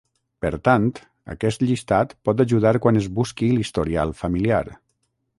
[0.43, 0.85] Per tant,
[1.33, 4.63] aquest llistat pot ajudar quan es busqui l'historial familiar.